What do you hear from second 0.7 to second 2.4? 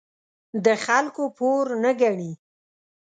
خلکو پور نه ګڼي.